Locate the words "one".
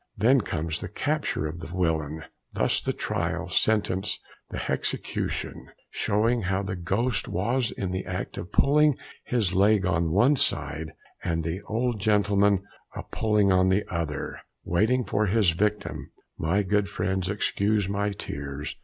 10.09-10.37